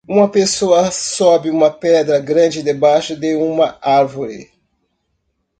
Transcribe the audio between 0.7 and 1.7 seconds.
sobe uma